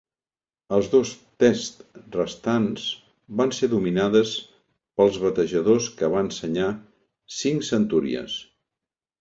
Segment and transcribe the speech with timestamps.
[0.77, 1.09] Els dos
[1.43, 1.83] Tests
[2.15, 2.87] restants
[3.41, 4.33] van ser dominades
[5.01, 6.71] pels batejadors, que van senyar
[7.43, 8.41] cinc "centuries".